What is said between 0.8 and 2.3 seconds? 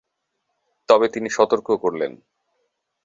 তবে তিনি সতর্ক করলেন।